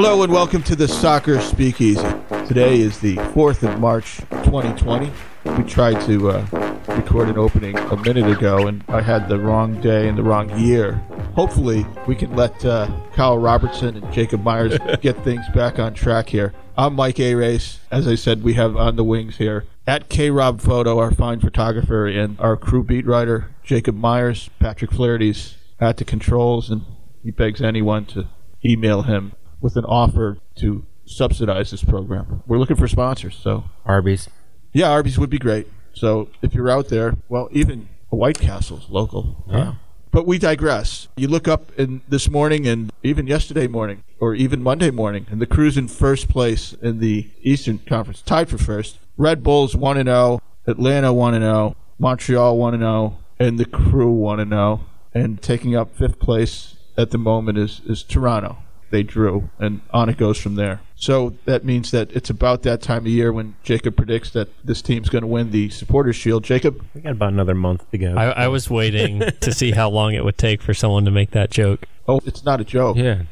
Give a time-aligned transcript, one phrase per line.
[0.00, 2.00] Hello and welcome to the Soccer Speakeasy.
[2.46, 5.10] Today is the 4th of March, 2020.
[5.56, 6.46] We tried to uh,
[6.86, 10.56] record an opening a minute ago and I had the wrong day and the wrong
[10.56, 11.02] year.
[11.34, 16.28] Hopefully, we can let uh, Kyle Robertson and Jacob Myers get things back on track
[16.28, 16.54] here.
[16.76, 17.80] I'm Mike Arace.
[17.90, 21.40] As I said, we have on the wings here at K Rob Photo, our fine
[21.40, 24.48] photographer, and our crew beat writer, Jacob Myers.
[24.60, 26.84] Patrick Flaherty's at the controls, and
[27.24, 28.28] he begs anyone to
[28.64, 32.42] email him with an offer to subsidize this program.
[32.46, 34.28] We're looking for sponsors, so Arby's.
[34.72, 35.66] yeah, Arby's would be great.
[35.94, 39.44] So if you're out there, well, even White Castle's local.
[39.48, 39.74] Yeah.
[40.10, 41.08] But we digress.
[41.16, 45.40] You look up in this morning and even yesterday morning or even Monday morning, and
[45.40, 48.98] the crew's in first place in the Eastern Conference, tied for first.
[49.16, 53.64] Red Bulls 1 and 0, Atlanta 1 and 0, Montreal 1 and 0, and the
[53.64, 54.80] crew 1 and 0.
[55.14, 58.58] And taking up fifth place at the moment is, is Toronto.
[58.90, 60.80] They drew, and on it goes from there.
[60.96, 64.80] So that means that it's about that time of year when Jacob predicts that this
[64.82, 66.42] team's going to win the Supporters Shield.
[66.44, 68.14] Jacob, We got about another month to go.
[68.16, 71.30] I, I was waiting to see how long it would take for someone to make
[71.32, 71.86] that joke.
[72.08, 72.96] oh, it's not a joke.
[72.96, 73.22] yeah.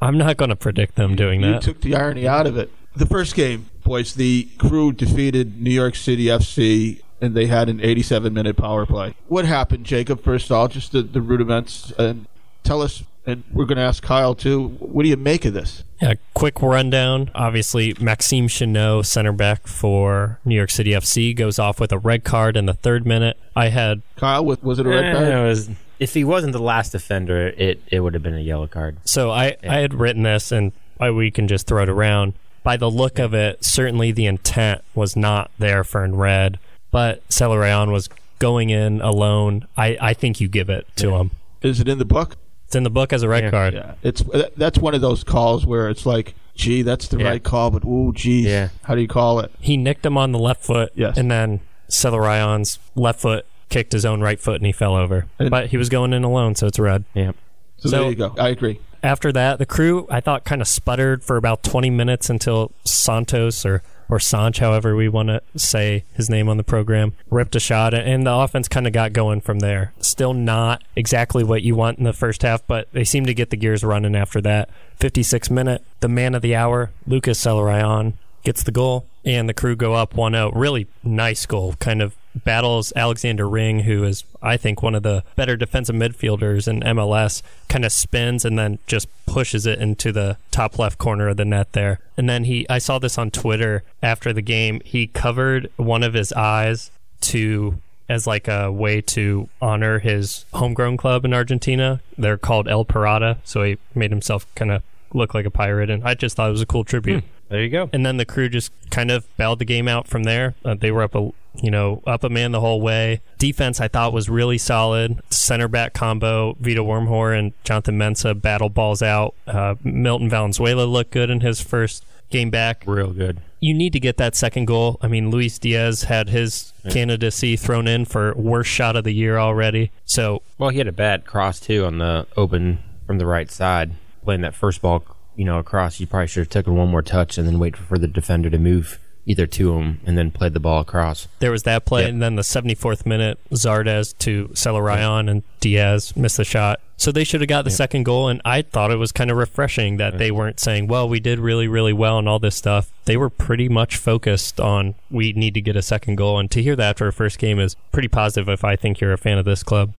[0.00, 1.62] I'm not going to predict them doing You that.
[1.62, 2.70] took the irony out of it.
[2.94, 7.80] The first game, boys, the crew defeated New York City FC and they had an
[7.80, 9.14] 87 minute power play.
[9.28, 12.26] What happened, Jacob, first of all, just the, the rudiments, and
[12.62, 15.82] tell us, and we're going to ask Kyle too, what do you make of this?
[16.00, 17.30] Yeah, quick rundown.
[17.34, 22.22] Obviously, Maxime Chanot, center back for New York City FC, goes off with a red
[22.24, 23.36] card in the third minute.
[23.54, 25.28] I had Kyle, was, was it a red Eh, card?
[25.28, 28.66] it was, if he wasn't the last offender, it, it would have been a yellow
[28.66, 28.98] card.
[29.04, 32.34] so I, I had written this, and I, we can just throw it around.
[32.62, 36.58] By the look of it, certainly the intent was not there for in red,
[36.90, 39.66] but Zelarayan was going in alone.
[39.76, 41.30] I, I think you give it to him.
[41.62, 42.36] Is it in the book?
[42.66, 43.50] It's in the book as a red Yeah.
[43.50, 43.74] card.
[43.74, 47.28] Yeah, it's uh, that's one of those calls where it's like, gee, that's the Yeah.
[47.28, 48.68] right call, but ooh, geez, Yeah.
[48.82, 49.52] how do you call it?
[49.60, 51.16] he nicked him on the left foot, Yes.
[51.16, 51.60] and then
[51.90, 55.26] Zelarayan's left foot kicked his own right foot and he fell over.
[55.38, 57.04] And- but he was going in alone, so it's red.
[57.14, 57.32] Yeah.
[57.78, 58.34] So, So- there you go.
[58.38, 58.80] I agree.
[59.02, 63.64] After that, the crew I thought kind of sputtered for about 20 minutes until Santos
[63.64, 67.60] or or Sanch, however we want to say his name on the program, ripped a
[67.60, 69.92] shot, and the offense kind of got going from there.
[70.00, 73.50] Still not exactly what you want in the first half, but they seem to get
[73.50, 74.68] the gears running after that.
[74.96, 78.14] 56 minute, the man of the hour, Lucas Zelarayan,
[78.44, 80.52] gets the goal, and the crew go up 1 0.
[80.52, 81.74] Really nice goal.
[81.80, 86.68] Kind of battles Alexander Ring, who is, I think, one of the better defensive midfielders
[86.68, 91.28] in MLS, kind of spins and then just pushes it into the top left corner
[91.28, 92.00] of the net there.
[92.16, 96.14] And then he, I saw this on Twitter after the game, he covered one of
[96.14, 96.90] his eyes
[97.22, 102.00] to as like a way to honor his homegrown club in Argentina.
[102.16, 104.82] They're called El Pirata, so he made himself kind of
[105.12, 107.24] look like a pirate, and I just thought it was a cool tribute.
[107.48, 107.88] There you go.
[107.92, 110.56] And then the crew just kind of bailed the game out from there.
[110.64, 111.30] Uh, they were up a
[111.62, 113.20] you know up a man the whole way.
[113.38, 115.20] Defense I thought was really solid.
[115.30, 119.34] Center back combo Vito Wormgoor and Jonathan Mensah battle balls out.
[119.46, 122.82] Uh, Milton Valenzuela looked good in his first game back.
[122.86, 123.40] Real good.
[123.60, 124.98] You need to get that second goal.
[125.00, 129.38] I mean, Luis Diaz had his candidacy thrown in for worst shot of the year
[129.38, 129.90] already.
[130.04, 133.92] So Well, he had a bad cross, too, on the open from the right side.
[134.24, 135.04] Playing that first ball,
[135.36, 137.96] you know, across, you probably should have taken one more touch and then wait for
[137.98, 141.26] the defender to move either to him and then played the ball across.
[141.40, 142.10] There was that play, Yep.
[142.10, 146.80] and then the 74th minute, Zardes to Zelarayan, and Diaz missed the shot.
[146.96, 149.36] So they should have got the second goal, and I thought it was kind of
[149.36, 152.90] refreshing that they weren't saying, well, we did really, really well and all this stuff.
[153.04, 156.38] They were pretty much focused on, we need to get a second goal.
[156.38, 159.12] And to hear that after a first game is pretty positive if I think you're
[159.12, 159.92] a fan of this club.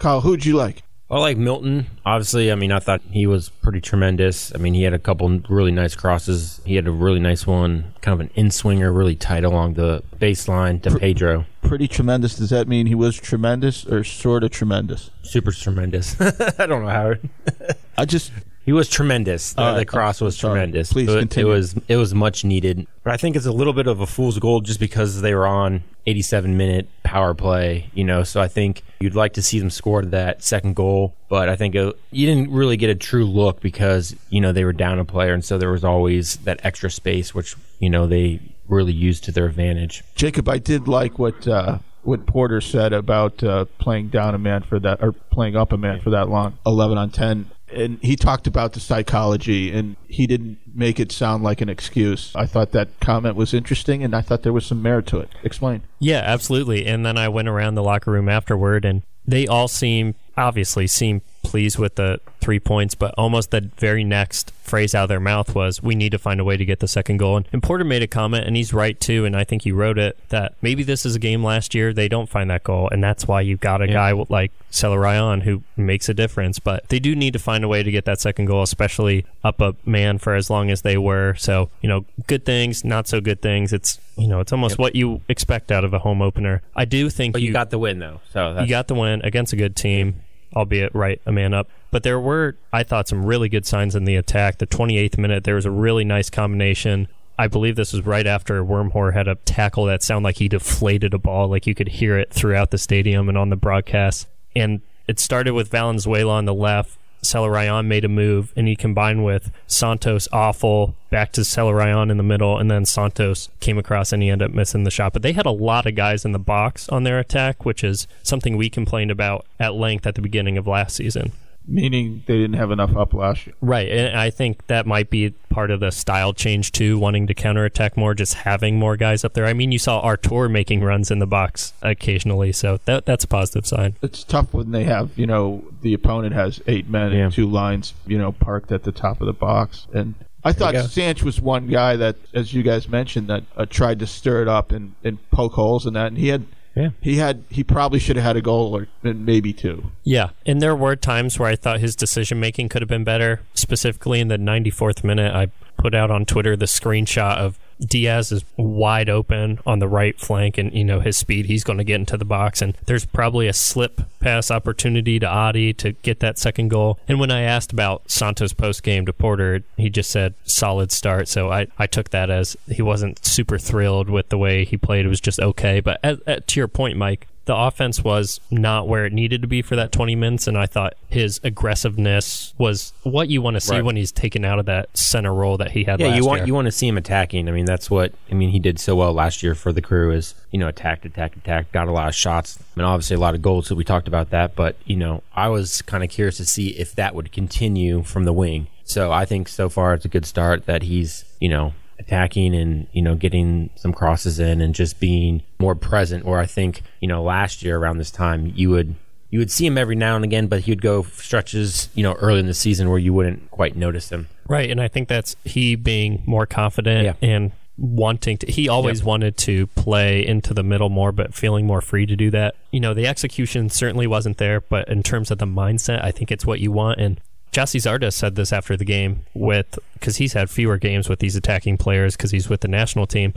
[0.00, 0.82] Kyle, who'd you like?
[1.12, 1.88] I like Milton.
[2.06, 4.50] Obviously, I mean, I thought he was pretty tremendous.
[4.54, 6.62] I mean, he had a couple really nice crosses.
[6.64, 10.02] He had a really nice one, kind of an in swinger, really tight along the
[10.18, 11.44] baseline to Pedro.
[11.60, 12.36] Pretty tremendous.
[12.36, 15.10] Does that mean he was tremendous or sort of tremendous?
[15.20, 16.18] Super tremendous.
[16.58, 17.14] I don't know how.
[17.98, 18.32] I just
[18.64, 19.52] He was tremendous.
[19.52, 19.78] The, right.
[19.80, 20.54] the cross was Sorry.
[20.54, 20.94] tremendous.
[20.94, 21.50] Please it, continue.
[21.50, 22.86] It was it was much needed.
[23.04, 25.46] But I think it's a little bit of a fool's gold just because they were
[25.46, 27.90] on 87 minute power play.
[27.94, 31.14] You know, so I think you'd like to see them score that second goal.
[31.28, 34.64] But I think it, you didn't really get a true look because you know they
[34.64, 38.06] were down a player, and so there was always that extra space, which you know
[38.06, 40.02] they really used to their advantage.
[40.14, 44.62] Jacob, I did like what uh, what Porter said about uh, playing down a man
[44.62, 47.50] for that or playing up a man for that long, eleven on ten.
[47.72, 52.32] And he talked about the psychology, and he didn't make it sound like an excuse.
[52.34, 55.30] I thought that comment was interesting, and I thought there was some merit to it.
[55.42, 55.82] Explain.
[55.98, 56.86] Yeah, absolutely.
[56.86, 61.22] And then I went around the locker room afterward, and they all seem, obviously, seem
[61.42, 65.54] pleased with the three points, but almost the very next phrase out of their mouth
[65.54, 67.84] was, "We need to find a way to get the second goal." And, and Porter
[67.84, 69.24] made a comment, and he's right too.
[69.24, 72.08] And I think he wrote it that maybe this is a game last year they
[72.08, 73.92] don't find that goal, and that's why you've got a Yeah.
[73.92, 76.58] guy like Zelarayan who makes a difference.
[76.58, 79.60] But they do need to find a way to get that second goal, especially up
[79.60, 81.34] a man for as long as they were.
[81.38, 83.72] So you know, good things, not so good things.
[83.72, 84.78] It's you know, it's almost Yep.
[84.78, 86.60] what you expect out of a home opener.
[86.76, 89.22] I do think But you, got the win though, so that's, you got the win
[89.24, 90.16] against a good team,
[90.54, 91.68] albeit right a man up.
[91.90, 94.58] But there were, I thought, some really good signs in the attack.
[94.58, 97.08] The 28th minute, there was a really nice combination.
[97.38, 101.14] I believe this was right after Wormgoor had a tackle that sounded like he deflated
[101.14, 104.26] a ball, like you could hear it throughout the stadium and on the broadcast.
[104.54, 106.96] And it started with Valenzuela on the left.
[107.24, 112.22] Zelarayan made a move, and he combined with Santos Afful back to Zelarayan in the
[112.22, 115.12] middle, and then Santos came across and he ended up missing the shot.
[115.12, 118.06] But they had a lot of guys in the box on their attack, which is
[118.22, 121.32] something we complained about at length at the beginning of last season.
[121.66, 123.54] Meaning they didn't have enough up last year.
[123.60, 127.34] Right, and I think that might be part of the style change too, wanting to
[127.34, 129.46] counterattack more, just having more guys up there.
[129.46, 133.28] I mean, you saw Artur making runs in the box occasionally, so that that's a
[133.28, 133.96] positive sign.
[134.02, 137.24] It's tough when they have, you know, the opponent has eight men Yeah.
[137.26, 139.86] and two lines, you know, parked at the top of the box.
[139.92, 140.14] And
[140.44, 140.80] I thought you.
[140.82, 144.48] Sanch was one guy that, as you guys mentioned, that uh, tried to stir it
[144.48, 146.08] up and, and poke holes in that.
[146.08, 146.90] And he had, Yeah.
[147.00, 149.90] he had, he probably should have had a goal or maybe two.
[150.04, 153.42] Yeah, and there were times where I thought his decision making could have been better.
[153.54, 158.44] Specifically in the 94th minute, I put out on Twitter the screenshot of Diaz is
[158.56, 161.46] wide open on the right flank, and you know his speed.
[161.46, 165.26] He's going to get into the box, and there's probably a slip pass opportunity to
[165.26, 166.98] Adi to get that second goal.
[167.08, 171.28] And when I asked about Santos post game to Porter, he just said solid start.
[171.28, 175.04] So I, I took that as he wasn't super thrilled with the way he played.
[175.04, 175.80] It was just okay.
[175.80, 179.48] But at, at, to your point, Mike, the offense was not where it needed to
[179.48, 183.60] be for that 20 minutes and i thought his aggressiveness was what you want to
[183.60, 183.84] see Right.
[183.84, 186.38] when he's taken out of that center role that he had Yeah, last you want
[186.40, 186.46] year.
[186.46, 187.48] you want to see him attacking.
[187.48, 188.50] I mean, that's what I mean.
[188.50, 190.12] He did so well last year for the crew.
[190.12, 191.72] Is you know attacked, attacked, attacked.
[191.72, 192.58] Got a lot of shots.
[192.60, 193.66] I mean, obviously a lot of goals.
[193.66, 194.54] So we talked about that.
[194.54, 198.24] But you know, I was kind of curious to see if that would continue from
[198.24, 198.66] the wing.
[198.84, 201.72] So I think so far it's a good start that he's you know
[202.06, 206.24] attacking and you know getting some crosses in and just being more present.
[206.24, 208.94] Or I think you know last year around this time you would.
[209.30, 212.12] You would see him every now and again, but he would go stretches, you know,
[212.20, 214.28] early in the season where you wouldn't quite notice him.
[214.46, 217.14] right and i think that's he being more confident Yeah.
[217.26, 219.06] and wanting to he always Yep.
[219.06, 222.78] wanted to play into the middle more but feeling more free to do that you
[222.80, 226.44] know the execution certainly wasn't there but in terms of the mindset i think it's
[226.44, 227.18] what you want and
[227.52, 231.36] Gyasi Zardes said this after the game with because he's had fewer games with these
[231.36, 233.34] attacking players because he's with the national team.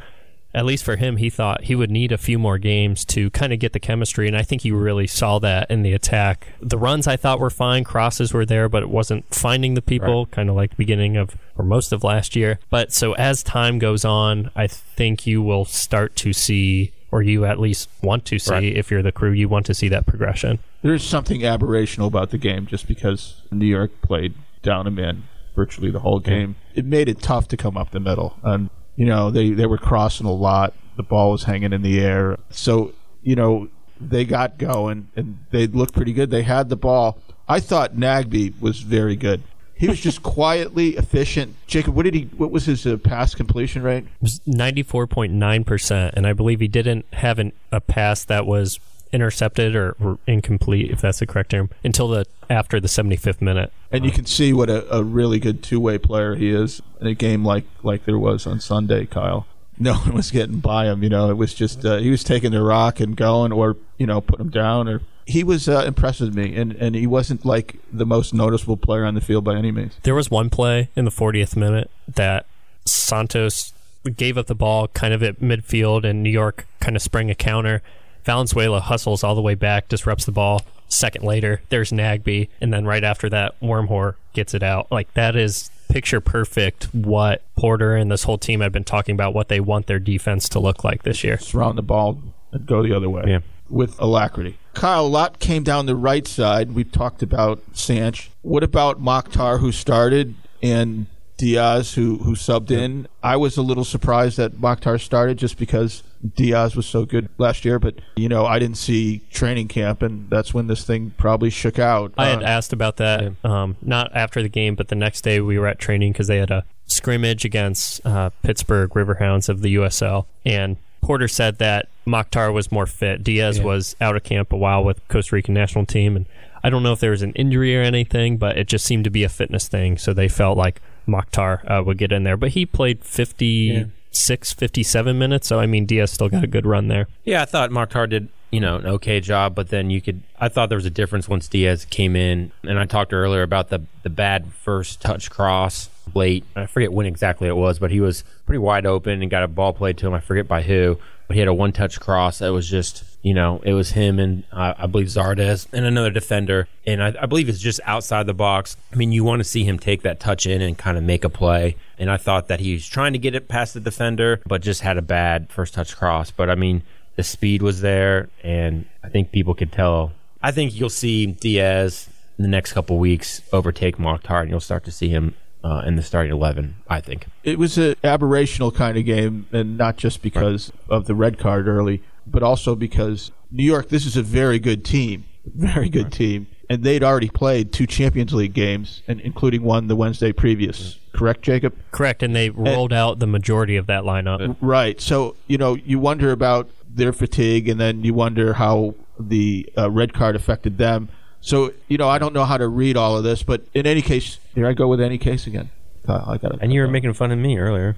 [0.53, 3.51] At least for him, he thought he would need a few more games to kind
[3.51, 6.47] of get the chemistry, and I think you really saw that in the attack.
[6.61, 10.27] The runs I thought were fine, crosses were there, but it wasn't finding the people,
[10.27, 12.59] kind of like the beginning of or most of last year.
[12.69, 17.45] But so as time goes on, I think you will start to see, or you
[17.45, 18.63] at least want to see, Right.
[18.75, 20.59] if you're the crew, you want to see that progression.
[20.81, 24.33] There's something aberrational about the game just because New York played
[24.63, 25.23] down a man
[25.55, 26.57] virtually the whole game.
[26.73, 28.35] It made it tough to come up the middle.
[28.43, 30.73] And, you know, they, they were crossing a lot.
[30.97, 32.37] The ball was hanging in the air.
[32.49, 32.91] So,
[33.23, 33.69] you know,
[34.01, 36.31] they got going and they looked pretty good.
[36.31, 37.17] They had the ball.
[37.47, 39.41] I thought Nagbe was very good.
[39.77, 41.55] He was just quietly efficient.
[41.67, 42.23] Jacob, what did he?
[42.37, 44.05] What was his uh, pass completion rate?
[44.21, 48.79] was 94.9%, and I believe he didn't have an, a pass that was
[49.11, 53.71] intercepted or, or incomplete, if that's the correct term, until the after the 75th minute.
[53.91, 57.07] And you can see what a, a really good two way player he is in
[57.07, 59.45] a game like like there was on Sunday, Kyle.
[59.77, 61.03] No one was getting by him.
[61.03, 64.05] You know, it was just uh, he was taking the rock and going, or you
[64.05, 64.87] know, put him down.
[64.87, 68.77] Or he was uh, impressed with me, and and he wasn't like the most noticeable
[68.77, 69.95] player on the field by any means.
[70.03, 72.45] There was one play in the 40th minute that
[72.85, 73.73] Santos
[74.15, 77.35] gave up the ball kind of at midfield, and New York kind of sprang a
[77.35, 77.81] counter.
[78.23, 80.61] Valenzuela hustles all the way back, disrupts the ball.
[80.87, 84.91] Second later, there's Nagbe, and then right after that, Wormgoor gets it out.
[84.91, 89.33] Like that is picture perfect what Porter and this whole team have been talking about
[89.33, 91.39] what they want their defense to look like this year.
[91.39, 93.23] Surround the ball and go the other way.
[93.25, 93.39] Yeah.
[93.69, 94.57] With alacrity.
[94.73, 96.73] Kyle, a lot came down the right side.
[96.73, 98.29] We've talked about Sanch.
[98.41, 101.07] What about Mokhtar, who started, and
[101.37, 103.07] Diaz, who who subbed in?
[103.23, 106.03] I was a little surprised that Mokhtar started just because
[106.35, 107.79] Diaz was so good last year.
[107.79, 111.79] But you know, I didn't see training camp, and that's when this thing probably shook
[111.79, 112.13] out.
[112.17, 115.39] I had Uh, asked about that, um, not after the game, but the next day
[115.41, 119.75] we were at training because they had a scrimmage against uh, Pittsburgh Riverhounds of the
[119.75, 123.23] USL, and Porter said that Mokhtar was more fit.
[123.23, 123.63] Diaz Yeah.
[123.65, 126.25] was out of camp a while with Costa Rican national team, and
[126.63, 129.09] I don't know if there was an injury or anything, but it just seemed to
[129.11, 129.97] be a fitness thing.
[129.99, 132.37] So they felt like Mokhtar uh, would get in there.
[132.37, 135.47] But he played 56, 57 minutes.
[135.47, 137.07] So, I mean, Diaz still got a good run there.
[137.23, 140.47] Yeah, I thought Mokhtar did, you know, an okay job, but then you could I
[140.49, 142.51] thought there was a difference once Diaz came in.
[142.63, 146.43] And I talked earlier about the the bad first touch cross late.
[146.55, 149.47] I forget when exactly it was, but he was pretty wide open and got a
[149.47, 150.13] ball played to him.
[150.13, 150.97] I forget by who,
[151.27, 154.19] but he had a one touch cross that was just, you know, it was him
[154.19, 156.67] and uh, I believe Zardes and another defender.
[156.85, 158.77] And I, I believe it's just outside the box.
[158.93, 161.23] I mean, you want to see him take that touch in and kind of make
[161.23, 161.75] a play.
[161.97, 164.81] And I thought that he was trying to get it past the defender, but just
[164.81, 166.29] had a bad first touch cross.
[166.29, 166.83] But I mean,
[167.15, 170.11] the speed was there, and I think people could tell.
[170.43, 174.83] I think you'll see Diaz in the next couple weeks overtake Mokhtar, and you'll start
[174.85, 175.33] to see him
[175.65, 176.75] uh, in the starting eleven.
[176.87, 181.15] I think It was an aberrational kind of game, and not just because of the
[181.15, 183.89] red card early, but also because New York.
[183.89, 188.31] This is a very good team, very good team, and they'd already played two Champions
[188.33, 190.99] League games, and including one the Wednesday previous.
[191.13, 191.75] Correct, Jacob?
[191.91, 192.21] Correct.
[192.21, 194.55] And they rolled out the majority of that lineup.
[194.61, 195.01] Right.
[195.01, 199.89] So you know, you wonder about their fatigue, and then you wonder how the uh,
[199.89, 201.09] red card affected them.
[201.41, 204.03] So you know, I don't know how to read all of this, but in any
[204.03, 205.69] case, here I go with any case again.
[206.05, 206.59] Kyle, I got it.
[206.61, 207.95] and you were making fun of me earlier.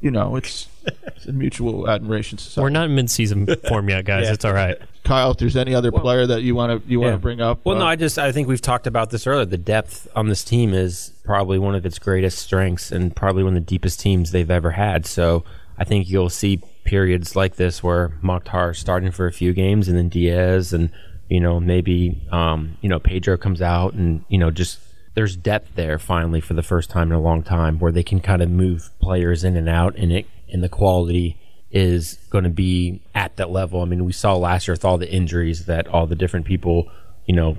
[0.00, 0.68] you know, it's,
[1.06, 2.62] it's a mutual admiration society.
[2.62, 4.24] We're not in mid-season form yet, guys.
[4.24, 4.32] Yeah.
[4.32, 4.78] It's all right.
[5.04, 7.16] Kyle, if there's any other player that you want to you want Yeah.
[7.16, 9.44] to bring up, Well, uh, no, I just I think we've talked about this earlier.
[9.44, 13.54] The depth on this team is probably one of its greatest strengths, and probably one
[13.56, 15.04] of the deepest teams they've ever had.
[15.04, 15.44] So
[15.76, 19.98] I think you'll see periods like this where Mokhtar starting for a few games, and
[19.98, 20.88] then Diaz, and
[21.28, 24.78] you know maybe um, you know Pedro comes out, and you know just
[25.14, 28.20] there's depth there finally for the first time in a long time where they can
[28.20, 31.38] kind of move players in and out, and it and the quality
[31.70, 33.80] is going to be at that level.
[33.80, 36.90] I mean, we saw last year with all the injuries that all the different people,
[37.24, 37.56] you know,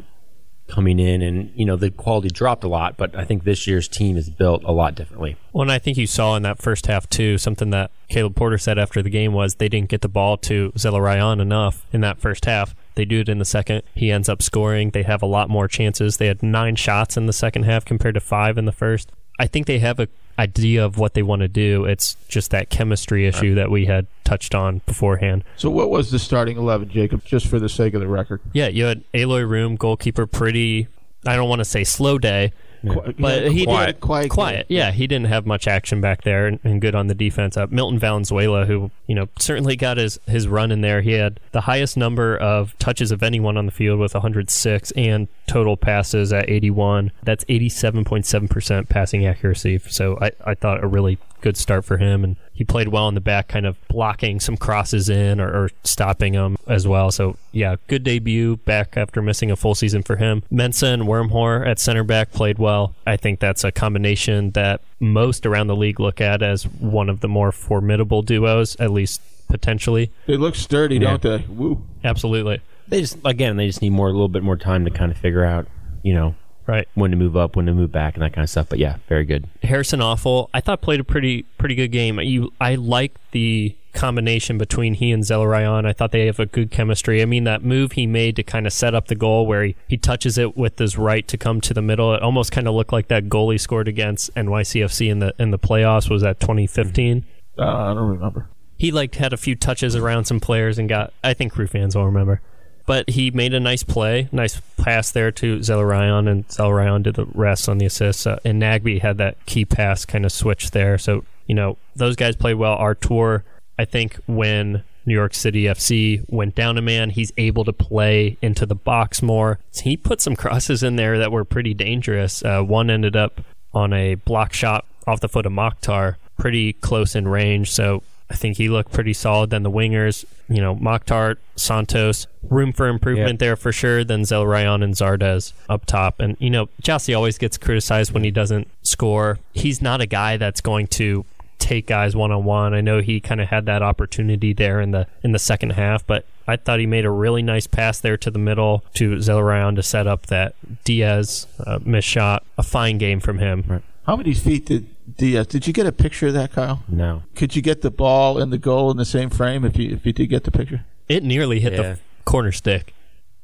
[0.67, 3.87] coming in and, you know, the quality dropped a lot, but I think this year's
[3.87, 5.35] team is built a lot differently.
[5.51, 8.57] Well, and I think you saw in that first half too something that Caleb Porter
[8.57, 12.19] said after the game was they didn't get the ball to Zelarayan enough in that
[12.19, 12.75] first half.
[12.95, 13.83] They do it in the second.
[13.93, 14.91] He ends up scoring.
[14.91, 16.17] They have a lot more chances.
[16.17, 19.11] They had nine shots in the second half compared to five in the first.
[19.39, 20.07] I think they have a
[20.39, 21.85] idea of what they want to do.
[21.85, 25.43] It's just that chemistry issue that we had touched on beforehand.
[25.57, 27.23] so what was the starting eleven, Jacob?
[27.25, 30.87] Just for the sake of the record, Yeah, you had Eloy Room, goalkeeper, pretty.
[31.25, 32.51] I don't want to say slow day,
[32.87, 34.65] Qu- but he quiet, did quiet, quiet.
[34.69, 37.55] Yeah, he didn't have much action back there, and, and good on the defense.
[37.55, 41.01] Uh, Milton Valenzuela, who you know certainly got his his run in there.
[41.01, 45.27] He had the highest number of touches of anyone on the field with 106, and
[45.47, 47.11] total passes at 81.
[47.23, 49.77] That's 87.7 percent passing accuracy.
[49.77, 53.13] So I I thought a really good start for him, and he played well in
[53.13, 57.11] the back, kind of blocking some crosses in or, or stopping them as well.
[57.11, 60.41] So yeah, good debut back after missing a full season for him.
[60.51, 62.95] Mensah and Wormgoor at center back played well.
[63.05, 67.19] I think that's a combination that most around the league look at as one of
[67.19, 70.09] the more formidable duos, at least potentially.
[70.25, 71.17] They look sturdy, Yeah.
[71.17, 71.45] don't they?
[71.49, 71.83] Woo.
[72.03, 72.61] Absolutely.
[72.87, 75.17] They just, again, they just need more, a little bit more time to kind of
[75.17, 75.67] figure out,
[76.03, 76.87] you know, Right.
[76.93, 78.67] when to move up, when to move back, and that kind of stuff.
[78.69, 79.47] But yeah, very good.
[79.63, 82.19] Harrison Afful, I thought played a pretty pretty good game.
[82.19, 85.85] You, I like the combination between he and Zelarayan.
[85.85, 87.21] I thought they have a good chemistry.
[87.21, 89.75] I mean, that move he made to kind of set up the goal where he,
[89.87, 92.13] he touches it with his right to come to the middle.
[92.13, 95.51] It almost kind of looked like that goal he scored against NYCFC in the in
[95.51, 96.09] the playoffs.
[96.09, 97.25] Was that 2015?
[97.57, 98.49] Uh, I don't remember.
[98.77, 101.13] He like had a few touches around some players and got.
[101.23, 102.41] I think crew fans will remember.
[102.85, 107.25] But he made a nice play, nice pass there to Zelarayan, and Zelarayan did the
[107.33, 108.27] rest on the assist.
[108.27, 110.97] Uh, and Nagbe had that key pass kind of switch there.
[110.97, 112.75] So, you know, those guys played well.
[112.75, 113.43] Artur,
[113.79, 118.37] I think when New York City FC went down a man, he's able to play
[118.41, 119.59] into the box more.
[119.73, 122.43] He put some crosses in there that were pretty dangerous.
[122.43, 123.41] Uh, one ended up
[123.73, 127.71] on a block shot off the foot of Mokhtar, pretty close in range.
[127.71, 129.51] So I think he looked pretty solid.
[129.51, 134.03] Then the wingers, you know, Mokhtar, Santos, room for improvement there for sure.
[134.03, 136.19] Then Zelarayan and Zardes up top.
[136.19, 139.37] And, you know, Gyasi always gets criticized when he doesn't score.
[139.53, 141.25] He's not a guy that's going to
[141.59, 142.73] take guys one on one.
[142.73, 146.05] I know he kind of had that opportunity there in the in the second half,
[146.05, 149.75] but I thought he made a really nice pass there to the middle to Zelarayan
[149.75, 152.43] to set up that Diaz uh, missed shot.
[152.57, 153.83] A fine game from him.
[154.05, 155.45] How many feet did Diaz?
[155.47, 156.83] Uh, did you get a picture of that, Kyle?
[156.87, 157.23] No.
[157.35, 160.05] Could you get the ball and the goal in the same frame if you if
[160.05, 160.85] you did get the picture?
[161.09, 161.81] It nearly hit Yeah.
[161.81, 162.93] the corner stick.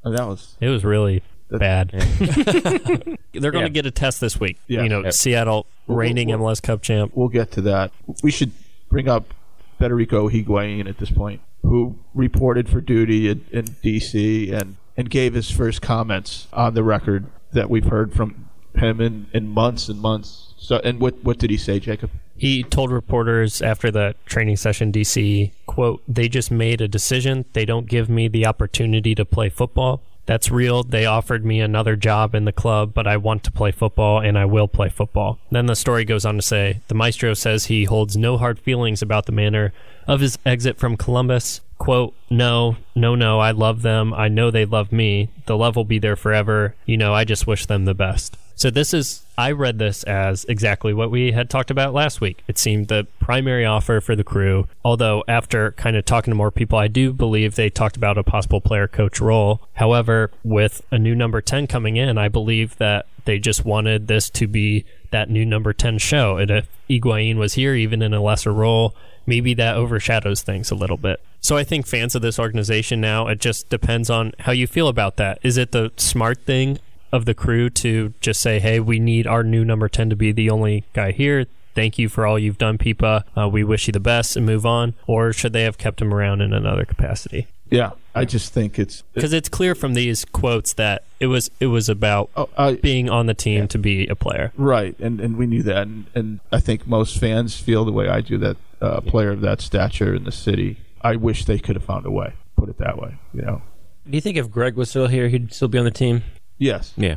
[0.03, 1.89] Oh, that was It was really bad.
[1.91, 3.67] They're going to Yeah.
[3.69, 4.57] get a test this week.
[4.67, 4.83] Yeah.
[4.83, 5.13] You know, Yep.
[5.13, 7.11] Seattle reigning Well, MLS Cup champ.
[7.15, 7.91] we'll get to that.
[8.23, 8.51] We should
[8.89, 9.33] bring up
[9.77, 14.51] Federico Higuain at this point, who reported for duty in, in D.C.
[14.51, 19.27] and and gave his first comments on the record that we've heard from him in,
[19.33, 20.53] in months and months.
[20.57, 22.11] So, and what what did he say, Jacob?
[22.37, 27.45] He told reporters after the training session DC, quote, "They just made a decision.
[27.53, 30.01] They don't give me the opportunity to play football.
[30.25, 30.83] That's real.
[30.83, 34.37] They offered me another job in the club, but I want to play football and
[34.37, 37.85] I will play football." Then the story goes on to say, "The maestro says he
[37.85, 39.73] holds no hard feelings about the manner
[40.09, 41.61] of his exit from Columbus.
[41.77, 44.13] Quote, no, no, no, I love them.
[44.13, 45.29] I know they love me.
[45.45, 46.75] The love will be there forever.
[46.85, 48.35] You know, I just wish them the best.
[48.59, 52.43] So this is, I read this as exactly what we had talked about last week.
[52.45, 56.51] It seemed the primary offer for the crew, although after kind of talking to more
[56.51, 59.61] people, I do believe they talked about a possible player coach role.
[59.75, 64.29] However, with a new number 10 coming in, I believe that they just wanted this
[64.31, 66.35] to be that new number 10 show.
[66.35, 68.93] And if Higuain was here, even in a lesser role,
[69.25, 71.21] maybe that overshadows things a little bit.
[71.39, 74.89] So I think fans of this organization now, it just depends on how you feel
[74.89, 75.39] about that.
[75.43, 76.79] Is it the smart thing
[77.11, 80.31] of the crew to just say, hey, we need our new number 10 to be
[80.31, 81.45] the only guy here?
[81.75, 83.23] Thank you for all you've done, Pipa.
[83.37, 84.95] Uh, we wish you the best and move on.
[85.07, 87.47] Or should they have kept him around in another capacity?
[87.69, 91.67] Yeah, I just think it's because it's clear from these quotes that it was it
[91.67, 93.67] was about oh, I, being on the team yeah.
[93.67, 94.97] to be a player, right?
[94.99, 98.21] And and we knew that, and, and I think most fans feel the way I
[98.21, 100.77] do that uh, player of that stature in the city.
[101.01, 102.33] I wish they could have found a way.
[102.57, 103.61] Put it that way, you know.
[104.09, 106.23] Do you think if Greg was still here, he'd still be on the team?
[106.59, 106.93] Yes.
[106.95, 107.15] Yeah.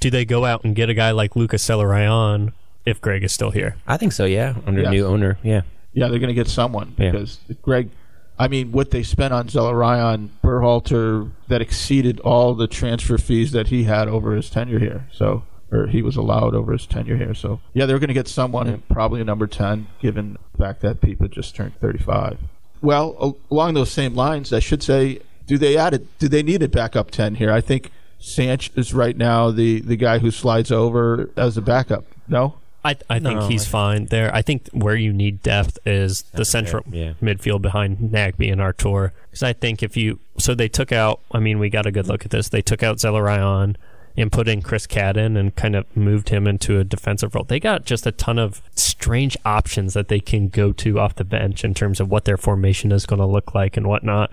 [0.00, 2.52] Do they go out and get a guy like Lucas Zelarayan
[2.84, 3.76] if Greg is still here?
[3.86, 4.24] I think so.
[4.24, 4.90] Yeah, under yes.
[4.90, 5.38] new owner.
[5.42, 5.62] Yeah.
[5.92, 7.56] Yeah, they're going to get someone because yeah.
[7.62, 7.90] Greg
[8.38, 13.68] I mean, what they spent on Zelarayan Berhalter that exceeded all the transfer fees that
[13.68, 15.08] he had over his tenure here.
[15.12, 17.34] So, or he was allowed over his tenure here.
[17.34, 21.00] So, yeah, they're going to get someone, probably a number 10, given the fact that
[21.00, 22.38] Pipa just turned 35.
[22.80, 26.18] Well, along those same lines, I should say, do they add it?
[26.20, 27.50] Do they need a backup 10 here?
[27.50, 32.04] I think Sanch is right now the, the guy who slides over as a backup.
[32.26, 32.58] No?
[32.84, 34.34] I, I think no, he's I fine there.
[34.34, 37.14] I think where you need depth is the central yeah.
[37.20, 39.12] midfield behind Nagbe and Artur.
[39.26, 41.20] Because I think if you so they took out.
[41.32, 42.48] I mean, we got a good look at this.
[42.48, 43.76] They took out Zelarayan
[44.16, 47.44] and put in Chris Cadden and kind of moved him into a defensive role.
[47.44, 51.24] They got just a ton of strange options that they can go to off the
[51.24, 54.32] bench in terms of what their formation is going to look like and whatnot.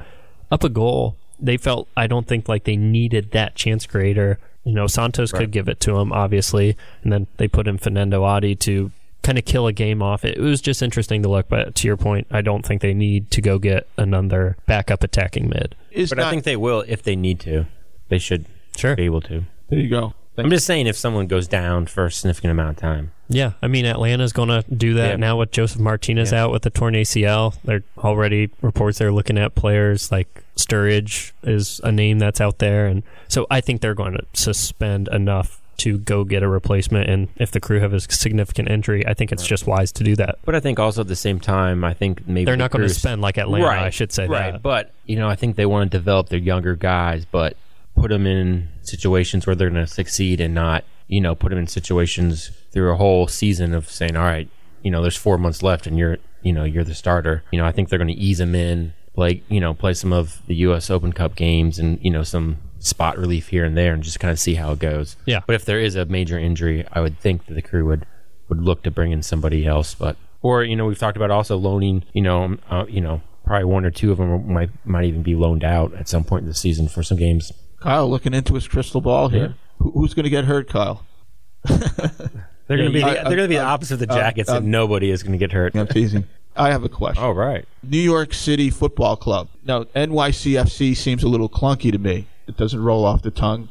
[0.51, 4.73] Up a goal, they felt I don't think like they needed that chance creator you
[4.73, 5.41] know, Santos right.
[5.41, 9.37] could give it to him, obviously, and then they put in Fanendo Adi to kind
[9.37, 10.25] of kill a game off.
[10.25, 13.29] It was just interesting to look, but to your point, I don't think they need
[13.31, 15.75] to go get another backup attacking mid.
[15.91, 17.65] Is but not, I think they will if they need to.
[18.09, 18.45] They should
[18.75, 18.95] sure.
[18.95, 19.43] be able to.
[19.69, 20.13] There you go.
[20.37, 23.11] I'm just saying if someone goes down for a significant amount of time.
[23.27, 25.15] Yeah, I mean Atlanta's going to do that yeah.
[25.15, 26.43] now with Josef Martinez yeah.
[26.43, 27.55] out with the torn ACL.
[27.63, 32.85] They're already reports they're looking at players like Sturridge is a name that's out there,
[32.88, 37.09] and so I think they're going to suspend enough to go get a replacement.
[37.09, 39.49] And if the crew have a significant injury, I think it's right.
[39.49, 40.39] just wise to do that.
[40.45, 42.88] But I think also at the same time, I think maybe they're not the going
[42.88, 43.65] to spend like Atlanta.
[43.65, 44.53] Right, I should say right.
[44.53, 44.61] That.
[44.61, 47.57] But you know, I think they want to develop their younger guys, but
[47.95, 51.59] put them in situations where they're going to succeed and not you know, put them
[51.59, 54.49] in situations through a whole season of saying, all right,
[54.81, 57.43] you know, there's four months left and you're, you know, you're the starter.
[57.51, 60.13] You know, I think they're going to ease them in, like, you know, play some
[60.13, 60.89] of the U.S.
[60.89, 64.31] Open Cup games and, you know, some spot relief here and there and just kind
[64.31, 65.15] of see how it goes.
[65.25, 65.41] Yeah.
[65.45, 68.05] But if there is a major injury, I would think that the crew would,
[68.49, 69.95] would look to bring in somebody else.
[69.95, 73.65] But, or, you know, we've talked about also loaning, you know, uh, you know, probably
[73.65, 76.47] one or two of them might, might even be loaned out at some point in
[76.47, 77.51] the season for some games.
[77.79, 79.47] Kyle looking into his crystal ball here.
[79.47, 79.53] Yeah.
[79.79, 81.05] Who's going to get hurt, Kyle?
[81.65, 84.67] they're going to be the, they're going to be the opposite of the Jackets, and
[84.67, 85.75] nobody is going to get hurt.
[85.75, 86.25] I'm teasing.
[86.55, 87.23] I have a question.
[87.23, 87.65] Oh, right.
[87.83, 89.49] New York City Football Club.
[89.65, 92.27] Now, NYCFC seems a little clunky to me.
[92.47, 93.69] It doesn't roll off the tongue.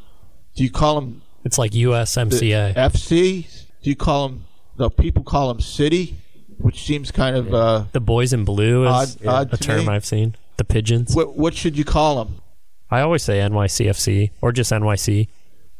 [0.55, 1.23] Do you call them?
[1.45, 2.75] It's like USMCA.
[2.75, 3.65] FC?
[3.83, 4.45] Do you call them?
[4.77, 6.17] The people call them City,
[6.59, 9.93] which seems kind of uh, the boys in blue is odd, odd a term me.
[9.93, 10.35] I've seen.
[10.57, 11.15] The pigeons.
[11.15, 12.41] What, what should you call them?
[12.91, 15.29] I always say NYCFC or just NYC.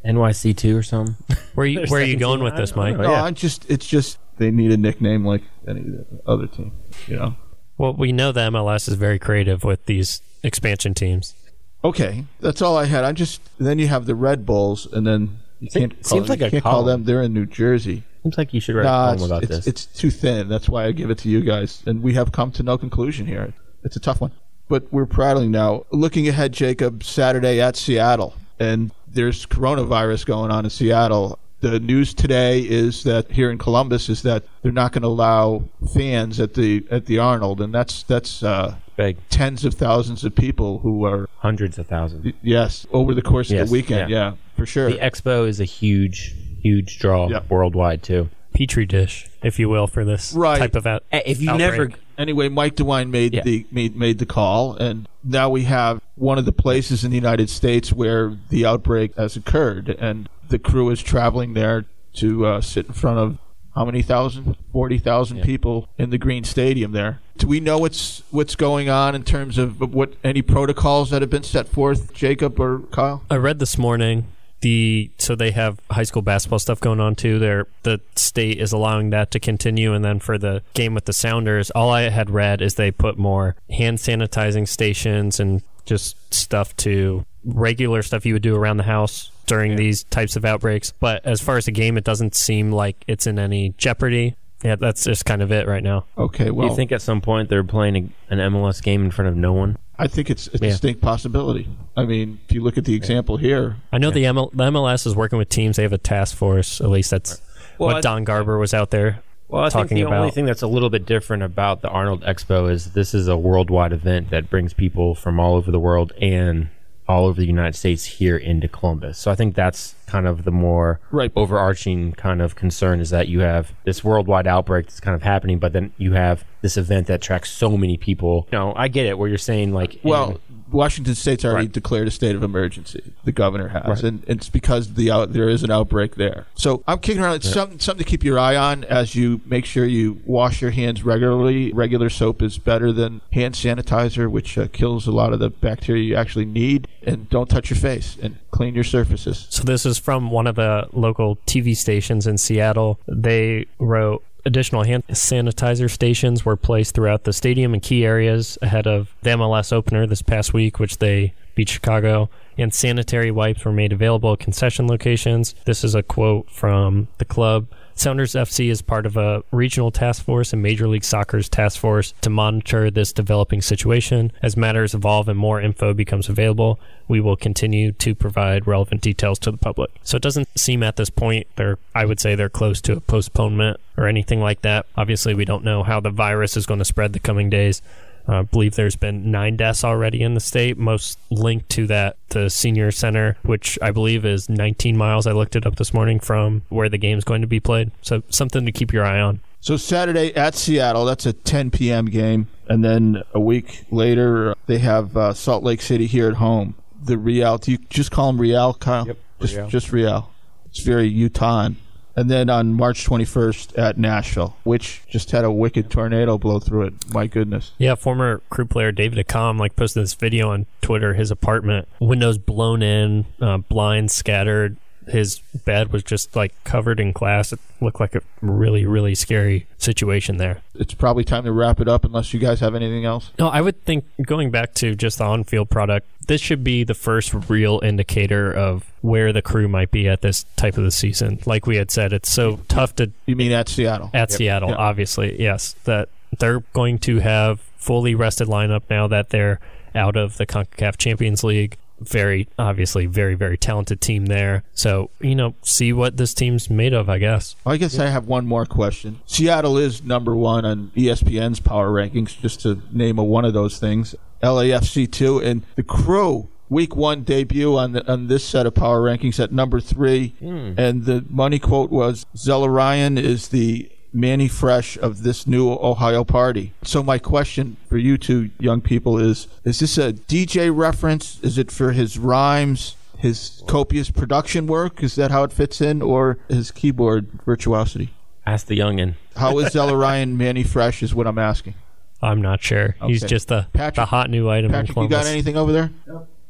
[0.05, 1.17] NYC two or something.
[1.55, 2.97] Where you where are you going with this, Mike?
[2.97, 3.23] No, yeah.
[3.23, 5.85] I'm just it's just they need a nickname like any
[6.27, 6.73] other team.
[7.07, 7.37] You know.
[7.77, 11.35] Well, we know the MLS is very creative with these expansion teams.
[11.83, 13.05] Okay, that's all I had.
[13.05, 16.41] I just then you have the Red Bulls, and then you can't call, seems like
[16.41, 17.05] you can't call them.
[17.05, 18.05] They're in New Jersey.
[18.23, 19.67] Seems like you should write nah, a column about it's, this.
[19.67, 20.49] It's too thin.
[20.49, 23.27] That's why I give it to you guys, and we have come to no conclusion
[23.27, 23.53] here.
[23.83, 24.33] It's a tough one,
[24.69, 25.85] but we're prattling now.
[25.91, 31.39] Looking ahead, Jacob, Saturday at Seattle, and there's coronavirus going on in Seattle.
[31.61, 35.65] The news today is that here in Columbus is that they're not going to allow
[35.95, 39.17] fans at the at the Arnold, and that's that's uh, Big.
[39.31, 42.35] tens of thousands of people who are Hundreds of thousands.
[42.43, 44.11] yes over the course of Yes, the weekend.
[44.11, 44.31] yeah.
[44.31, 44.91] Yeah, for sure.
[44.91, 47.41] The expo is a huge, huge draw Yeah.
[47.49, 48.29] worldwide too.
[48.55, 50.59] Petri dish, if you will, for this Right.
[50.59, 51.03] type of out.
[51.13, 51.71] Eh, If you Outbreak.
[51.71, 53.43] never, anyway, Mike DeWine made Yeah.
[53.43, 57.17] the made, made the call, and now we have one of the places in the
[57.17, 62.61] United States where the outbreak has occurred, and the crew is traveling there to uh,
[62.61, 63.39] sit in front of
[63.75, 64.57] how many thousand?
[64.73, 67.21] Forty thousand people in the Green Stadium there.
[67.37, 71.31] Do we know what's what's going on in terms of what any protocols that have
[71.31, 73.25] been set forth, Jacob or Kyle?
[73.29, 74.27] I read this morning
[74.65, 77.39] the so they have high school basketball stuff going on too.
[77.39, 81.13] There, the state is allowing that to continue, and then for the game with the
[81.13, 86.75] Sounders, all I had read is they put more hand sanitizing stations and just stuff
[86.79, 90.95] to regular stuff you would do around the house during these types of outbreaks.
[90.99, 94.35] But as far as the game, it doesn't seem like it's in any jeopardy.
[94.63, 96.07] Yeah, that's just kind of it right now.
[96.17, 99.11] Okay, do well, you think at some point they're playing a, an MLS game in
[99.11, 99.77] front of no one?
[99.99, 100.71] I think it's a Yeah.
[100.71, 101.69] distinct possibility.
[101.97, 105.07] I mean, if you look at the example here, I know the, ML, the MLS
[105.07, 105.77] is working with teams.
[105.77, 106.81] They have a task force.
[106.81, 107.41] At least that's
[107.79, 110.19] Well, what I- Don Garber was out there Well, I think the about.
[110.19, 113.37] only thing that's a little bit different about the Arnold Expo is this is a
[113.37, 116.69] worldwide event that brings people from all over the world and
[117.07, 119.19] all over the United States here into Columbus.
[119.19, 121.31] So I think that's kind of the more Right.
[121.37, 125.59] overarching kind of concern is that you have this worldwide outbreak that's kind of happening,
[125.59, 128.47] but then you have this event that tracks so many people.
[128.53, 130.41] You know, I get it where you're saying like Well,
[130.75, 131.73] Washington State's already Right.
[131.73, 133.03] declared a state of emergency.
[133.25, 134.03] The governor has, Right.
[134.03, 136.47] and it's because the out, there is an outbreak there.
[136.55, 137.37] So I'm kicking around.
[137.37, 140.73] It's something something to keep your eye on as you make sure you wash your
[140.73, 141.73] hands regularly.
[141.73, 146.03] Regular soap is better than hand sanitizer, which uh, kills a lot of the bacteria
[146.03, 146.89] you actually need.
[147.03, 149.47] And don't touch your face and clean your surfaces.
[149.51, 152.99] So this is from one of the local TV stations in Seattle.
[153.07, 158.87] They wrote additional hand sanitizer stations were placed throughout the stadium and key areas ahead
[158.87, 162.29] of the MLS opener this past week, which they beat Chicago.
[162.57, 165.55] And sanitary wipes were made available at concession locations.
[165.65, 167.67] This is a quote from the club.
[167.97, 172.13] Sounders FC is part of a regional task force and Major League Soccer's task force
[172.23, 174.33] to monitor this developing situation.
[174.43, 179.39] As matters evolve and more info becomes available, we will continue to provide relevant details
[179.41, 179.91] to the public.
[180.03, 183.01] So it doesn't seem at this point they're I would say they're close to a
[183.01, 184.87] postponement or anything like that.
[184.97, 187.81] Obviously, we don't know how the virus is going to spread the coming days.
[188.29, 192.17] Uh, I believe there's been nine deaths already in the state, most linked to that
[192.31, 195.27] the senior center, which I believe is 19 miles.
[195.27, 197.91] I looked it up this morning from where the game's going to be played.
[198.03, 199.41] So something to keep your eye on.
[199.61, 202.07] So Saturday at Seattle, that's a 10 p.m.
[202.07, 206.75] game, and then a week later they have uh, Salt Lake City here at home.
[207.03, 209.07] The Real, do you just call them Real, Kyle?
[209.07, 209.69] Yep, just Real.
[209.69, 210.31] just Real.
[210.67, 211.71] It's very Utah.
[212.17, 216.83] And then on March 21st at Nashville, which just had a wicked tornado blow through
[216.87, 216.95] it.
[217.13, 217.73] My goodness.
[217.79, 221.15] Yeah, former crew player David Accam like posted this video on Twitter.
[221.15, 224.77] His apartment windows blown in, uh, blinds scattered.
[225.09, 227.53] His bed was just like covered in glass.
[227.53, 230.63] It looked like a really, really scary situation there.
[230.75, 233.31] It's probably time to wrap it up unless you guys have anything else.
[233.39, 236.95] No, I would think going back to just the on-field product, this should be the
[236.95, 241.39] first real indicator of where the crew might be at this type of the season.
[241.45, 244.11] Like we had said, it's so tough to You mean at Seattle?
[244.15, 244.77] at Seattle, Yeah.
[244.77, 249.61] obviously, yes, that they're going to have fully rested lineup now that they're
[249.95, 251.77] out of the CONCACAF Champions League.
[252.01, 254.65] Very obviously, very very talented team there.
[254.73, 257.57] So you know, see what this team's made of, I guess.
[257.65, 259.21] I guess I have one more question.
[259.27, 263.79] Seattle is number one on ESPN's power rankings, just to name a one of those
[263.79, 264.15] things.
[264.43, 269.01] LAFC two, and the Crew week one debut on the, on this set of power
[269.01, 270.73] rankings at number three, hmm.
[270.77, 276.23] and the money quote was Zella Ryan is the Mannie Fresh of this new Ohio
[276.23, 276.73] party.
[276.83, 281.41] So my question for you two young people is: Is this a DJ reference?
[281.43, 282.97] Is it for his rhymes?
[283.19, 288.11] His copious production work is that how it fits in, or his keyboard virtuosity?
[288.47, 289.15] ask the youngin.
[289.37, 291.03] How is Zella Ryan Mannie Fresh?
[291.03, 291.75] Is what I'm asking.
[292.23, 292.97] I'm not sure.
[293.07, 295.91] He's just the Patrick- the hot new item in Patrick, you got anything over there?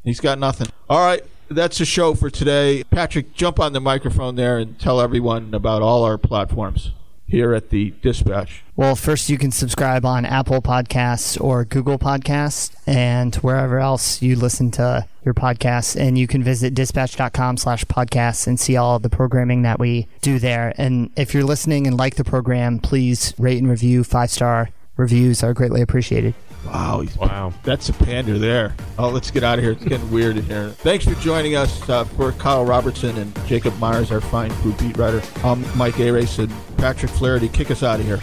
[0.03, 0.67] He's got nothing.
[0.89, 2.83] All right, that's the show for today.
[2.91, 6.91] Patrick, jump on the microphone there and tell everyone about all our platforms
[7.27, 8.63] here at the Dispatch.
[8.75, 14.35] Well, first you can subscribe on Apple Podcasts or Google Podcasts and wherever else you
[14.35, 15.99] listen to your podcasts.
[15.99, 20.39] And you can visit dispatch.com slash podcasts and see all the programming that we do
[20.39, 20.73] there.
[20.77, 24.03] And if you're listening and like the program, please rate and review.
[24.03, 26.33] Five star reviews are greatly appreciated.
[26.65, 27.53] Wow, Wow.
[27.63, 28.73] that's a pander there.
[28.97, 29.73] Oh, let's get out of here.
[29.73, 30.69] It's getting weird in here.
[30.69, 34.97] Thanks for joining us uh, for Kyle Robertson and Jacob Myers, our fine crew beat
[34.97, 35.21] writer.
[35.43, 37.49] I'm Mike Arace and Patrick Flaherty.
[37.49, 38.19] Kick us out of here.